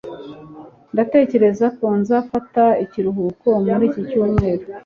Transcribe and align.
ndatekereza 0.93 1.65
ko 1.77 1.85
nzafata 1.99 2.63
ikiruhuko 2.83 3.47
muri 3.65 3.83
iki 3.89 4.01
cyumweru 4.09 4.63